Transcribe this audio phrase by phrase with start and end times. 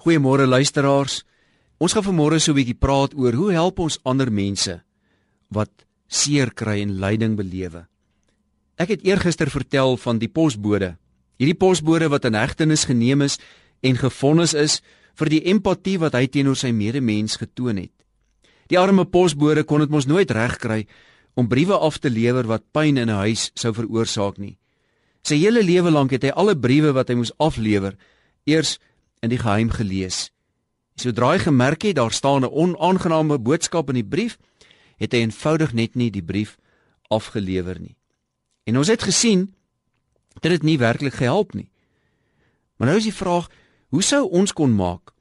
[0.00, 1.26] Goeiemôre luisteraars.
[1.76, 4.80] Ons gaan vanmôre so 'n bietjie praat oor hoe help ons ander mense
[5.52, 5.70] wat
[6.08, 7.86] seer kry en lyding belewe.
[8.78, 10.96] Ek het eergister vertel van die posbode.
[11.36, 13.38] Hierdie posbode wat in hegtenis geneem is
[13.82, 14.80] en gefonnis is
[15.14, 17.92] vir die empatie wat hy teenoor sy medemens getoon het.
[18.68, 20.86] Die arme posbode kon dit mos nooit regkry
[21.34, 24.56] om briewe af te lewer wat pyn in 'n huis sou veroorsaak nie.
[25.22, 27.96] Sy hele lewe lank het hy alle briewe wat hy moes aflewer
[28.46, 28.78] eers
[29.20, 30.30] in die geheim gelees.
[30.96, 34.38] Sodra hy gemerk het daar staan 'n onaangename boodskap in die brief,
[34.96, 36.58] het hy eenvoudig net nie die brief
[37.08, 37.96] afgelewer nie.
[38.64, 39.54] En ons het gesien
[40.40, 41.70] dat dit nie werklik gehelp nie.
[42.76, 43.48] Maar nou is die vraag,
[43.88, 45.12] hoe sou ons kon maak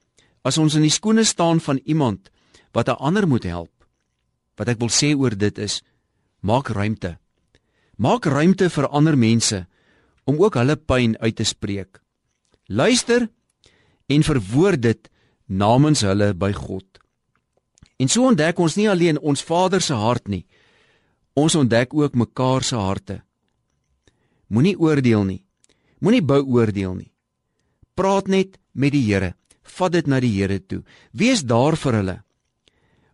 [0.42, 2.30] as ons in die skoene staan van iemand
[2.72, 3.72] wat 'n ander moet help?
[4.56, 5.84] Wat ek wil sê oor dit is,
[6.40, 7.18] maak ruimte.
[7.98, 9.68] Maak ruimte vir ander mense
[10.24, 12.02] om ook hulle pyn uit te spreek.
[12.66, 13.30] Luister
[14.10, 15.10] en verwoord dit
[15.46, 16.86] namens hulle by God.
[18.00, 20.46] En so ontdek ons nie alleen ons Vader se hart nie.
[21.38, 23.22] Ons ontdek ook mekaar se harte.
[24.48, 25.42] Moenie oordeel nie.
[26.00, 27.12] Moenie beoordeel nie.
[27.94, 29.36] Praat net met die Here.
[29.64, 30.82] Vat dit na die Here toe.
[31.12, 32.18] Wees daar vir hulle.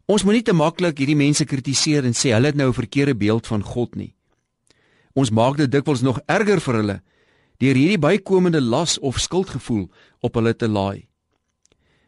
[0.05, 3.47] Ons moenie te maklik hierdie mense kritiseer en sê hulle het nou 'n verkeerde beeld
[3.47, 4.13] van God nie.
[5.15, 7.01] Ons maak dit dikwels nog erger vir hulle
[7.57, 9.89] deur hierdie bykomende las of skuldgevoel
[10.19, 11.07] op hulle te laai.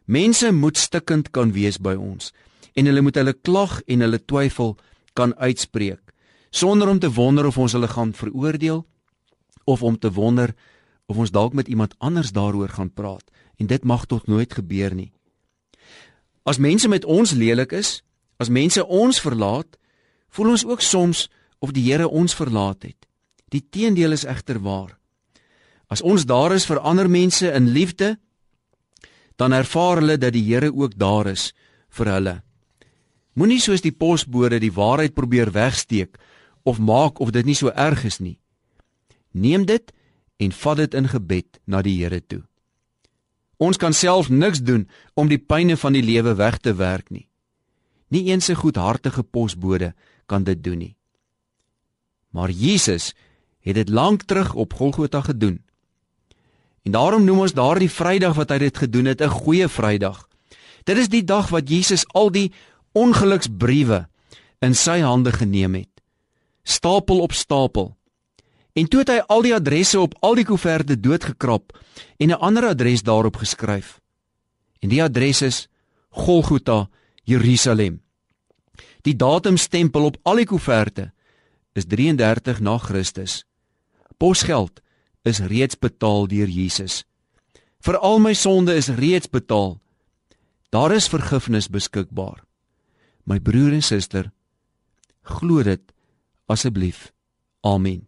[0.05, 2.33] Mense moet stikkend kan wees by ons
[2.73, 4.77] en hulle moet hulle klag en hulle twyfel
[5.13, 6.07] kan uitspreek
[6.49, 8.85] sonder om te wonder of ons hulle gaan veroordeel
[9.63, 10.55] of om te wonder
[11.05, 14.95] of ons dalk met iemand anders daaroor gaan praat en dit mag tot nooit gebeur
[14.95, 15.11] nie.
[16.43, 18.03] As mense met ons lelik is,
[18.37, 19.77] as mense ons verlaat,
[20.29, 21.27] voel ons ook soms
[21.59, 23.07] of die Here ons verlaat het.
[23.49, 24.96] Die teendeel is egter waar.
[25.88, 28.17] As ons daar is vir ander mense in liefde,
[29.35, 31.53] dan ervaar hulle dat die Here ook daar is
[31.89, 32.35] vir hulle.
[33.38, 36.17] Moenie soos die posbode die waarheid probeer wegsteek
[36.63, 38.39] of maak of dit nie so erg is nie.
[39.31, 39.93] Neem dit
[40.42, 42.43] en vat dit in gebed na die Here toe.
[43.58, 47.27] Ons kan self niks doen om die pyne van die lewe weg te werk nie.
[48.09, 49.93] Nie eens 'n goedhartige posbode
[50.25, 50.95] kan dit doen nie.
[52.30, 53.14] Maar Jesus
[53.59, 55.64] het dit lank terug op Golgotha gedoen.
[56.87, 60.27] En daarom noem ons daardie Vrydag wat hy dit gedoen het 'n goeie Vrydag.
[60.87, 62.52] Dit is die dag wat Jesus al die
[62.93, 64.08] ongeluksbriewe
[64.59, 65.89] in sy hande geneem het.
[66.64, 67.98] Stapel op stapel.
[68.73, 71.77] En toe het hy al die adresse op al die koeverte doodgekrap
[72.17, 73.99] en 'n ander adres daarop geskryf.
[74.80, 75.67] En die adres is
[76.09, 76.89] Golgotha,
[77.23, 78.02] Jerusalem.
[79.02, 81.11] Die datumstempel op al die koeverte
[81.73, 83.45] is 33 na Christus.
[84.17, 84.81] Posgeld
[85.27, 87.04] is reeds betaal deur Jesus.
[87.86, 89.77] Vir al my sonde is reeds betaal.
[90.73, 92.43] Daar is vergifnis beskikbaar.
[93.23, 94.32] My broer en suster,
[95.27, 95.83] glo dit
[96.48, 97.11] asseblief.
[97.61, 98.08] Amen.